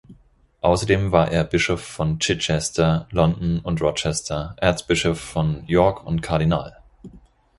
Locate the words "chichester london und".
2.17-3.83